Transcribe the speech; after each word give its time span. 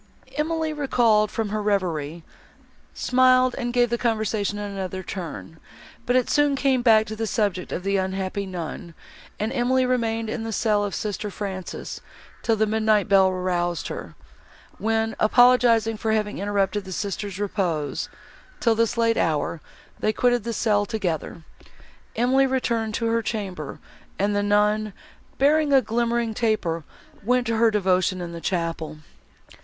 Emily, 0.35 0.73
recalled 0.73 1.29
from 1.29 1.49
her 1.49 1.61
reverie, 1.61 2.23
smiled, 2.91 3.53
and 3.55 3.71
gave 3.71 3.91
the 3.91 3.99
conversation 3.99 4.57
another 4.57 5.03
turn, 5.03 5.59
but 6.07 6.15
it 6.15 6.27
soon 6.27 6.55
came 6.55 6.81
back 6.81 7.05
to 7.05 7.15
the 7.15 7.27
subject 7.27 7.71
of 7.71 7.83
the 7.83 7.97
unhappy 7.97 8.47
nun, 8.47 8.95
and 9.39 9.53
Emily 9.53 9.85
remained 9.85 10.27
in 10.27 10.43
the 10.43 10.51
cell 10.51 10.83
of 10.83 10.95
sister 10.95 11.29
Frances, 11.29 12.01
till 12.41 12.55
the 12.55 12.65
midnight 12.65 13.07
bell 13.07 13.27
aroused 13.29 13.89
her; 13.89 14.15
when, 14.79 15.15
apologising 15.19 15.97
for 15.97 16.13
having 16.13 16.39
interrupted 16.39 16.83
the 16.83 16.91
sister's 16.91 17.39
repose, 17.39 18.09
till 18.59 18.73
this 18.73 18.97
late 18.97 19.17
hour, 19.17 19.61
they 19.99 20.11
quitted 20.11 20.43
the 20.43 20.51
cell 20.53 20.83
together. 20.83 21.43
Emily 22.15 22.47
returned 22.47 22.95
to 22.95 23.05
her 23.05 23.21
chamber, 23.21 23.77
and 24.17 24.35
the 24.35 24.41
nun, 24.41 24.93
bearing 25.37 25.71
a 25.71 25.79
glimmering 25.79 26.33
taper, 26.33 26.83
went 27.23 27.45
to 27.45 27.57
her 27.57 27.69
devotion 27.69 28.19
in 28.19 28.31
the 28.31 28.41
chapel. 28.41 28.97